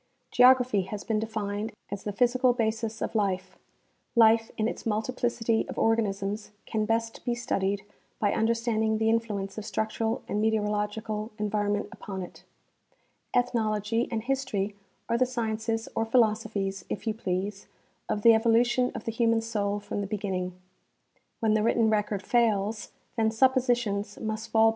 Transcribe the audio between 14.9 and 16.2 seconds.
are the sciences or